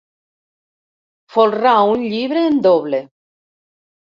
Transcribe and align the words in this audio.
Folrar 1.35 1.75
un 1.91 2.07
llibre 2.15 2.47
en 2.53 2.59
doble. 2.71 3.05